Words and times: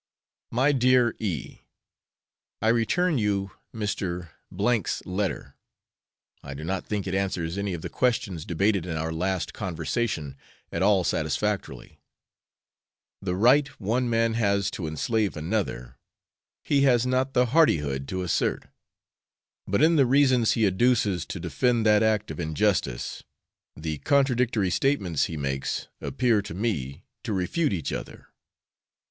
My 0.49 0.71
Dear 0.71 1.15
E. 1.19 1.59
I 2.59 2.69
return 2.69 3.19
you 3.19 3.51
Mr. 3.71 4.29
's 4.87 5.05
letter. 5.05 5.53
I 6.41 6.55
do 6.55 6.63
not 6.63 6.87
think 6.87 7.05
it 7.05 7.13
answers 7.13 7.55
any 7.55 7.75
of 7.75 7.83
the 7.83 7.89
questions 7.89 8.43
debated 8.43 8.87
in 8.87 8.97
our 8.97 9.13
last 9.13 9.53
conversation 9.53 10.37
at 10.71 10.81
all 10.81 11.03
satisfactorily: 11.03 11.99
the 13.21 13.35
right 13.35 13.67
one 13.79 14.09
man 14.09 14.33
has 14.33 14.71
to 14.71 14.87
enslave 14.87 15.37
another, 15.37 15.99
he 16.63 16.81
has 16.81 17.05
not 17.05 17.35
the 17.35 17.45
hardihood 17.45 18.07
to 18.07 18.23
assert; 18.23 18.65
but 19.67 19.83
in 19.83 19.97
the 19.97 20.07
reasons 20.07 20.53
he 20.53 20.65
adduces 20.65 21.27
to 21.27 21.39
defend 21.39 21.85
that 21.85 22.01
act 22.01 22.31
of 22.31 22.39
injustice, 22.39 23.21
the 23.75 23.99
contradictory 23.99 24.71
statements 24.71 25.25
he 25.25 25.37
makes 25.37 25.89
appear 26.01 26.41
to 26.41 26.55
me 26.55 27.03
to 27.23 27.33
refute 27.33 27.71
each 27.71 27.93
other. 27.93 28.29